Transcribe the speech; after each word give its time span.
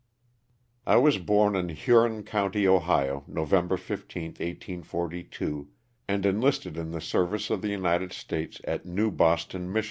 T 0.87 0.95
WAS 0.95 1.19
born 1.19 1.55
in 1.55 1.69
Huron 1.69 2.23
county, 2.23 2.67
Ohio, 2.67 3.23
November 3.27 3.77
15, 3.77 4.23
^ 4.23 4.25
1842, 4.29 5.67
and 6.07 6.25
enlisted 6.25 6.75
in 6.75 6.89
the 6.89 6.99
service 6.99 7.51
of 7.51 7.61
the 7.61 7.67
United 7.69 8.11
States 8.11 8.59
at 8.63 8.83
New 8.83 9.11
Boston, 9.11 9.71
Mich. 9.71 9.79